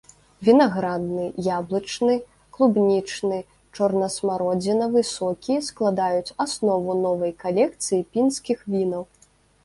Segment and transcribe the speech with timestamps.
[0.47, 2.13] Вінаградны, яблычны,
[2.55, 3.37] клубнічны,
[3.79, 9.03] чорнасмародзінавы сокі складаюць аснову новай калекцыі пінскіх вінаў.